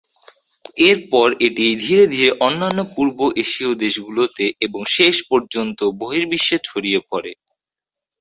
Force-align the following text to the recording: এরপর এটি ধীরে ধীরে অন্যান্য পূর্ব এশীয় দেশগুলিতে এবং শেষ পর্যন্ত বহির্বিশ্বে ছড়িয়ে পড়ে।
এরপর 0.83 1.27
এটি 1.47 1.65
ধীরে 1.83 2.05
ধীরে 2.07 2.29
অন্যান্য 2.41 2.79
পূর্ব 2.95 3.19
এশীয় 3.43 3.71
দেশগুলিতে 3.83 4.45
এবং 4.65 4.81
শেষ 4.95 5.15
পর্যন্ত 5.29 5.79
বহির্বিশ্বে 6.01 6.57
ছড়িয়ে 6.67 6.99
পড়ে। 7.09 7.31